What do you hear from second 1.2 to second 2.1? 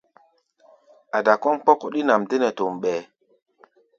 kɔ́ʼm kpɔ́kɔ́ɗí